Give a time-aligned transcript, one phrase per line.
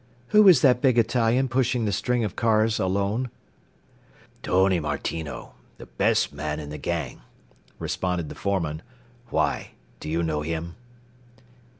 [0.29, 3.29] "Who is that big Italian pushing the string of cars alone?"
[4.41, 5.53] "Tony Martino.
[5.77, 7.21] The best man in the gang,"
[7.77, 8.81] responded the foreman.
[9.29, 9.73] "Why?
[9.99, 10.75] Do you know him?"